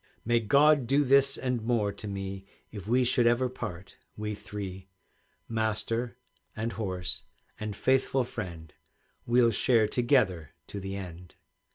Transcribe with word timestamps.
"May 0.25 0.39
God 0.39 0.87
do 0.87 1.03
this 1.03 1.37
and 1.37 1.61
more 1.61 1.91
to 1.93 2.07
me 2.07 2.43
If 2.71 2.87
we 2.87 3.03
should 3.03 3.27
ever 3.27 3.49
part, 3.49 3.97
we 4.17 4.33
three, 4.33 4.87
Master 5.47 6.17
and 6.55 6.71
horse 6.73 7.21
and 7.59 7.75
faithful 7.75 8.23
friend, 8.23 8.73
We'll 9.27 9.51
share 9.51 9.87
together 9.87 10.55
to 10.69 10.79
the 10.79 10.95
end!" 10.95 11.35